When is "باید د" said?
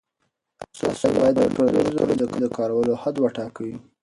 1.17-1.41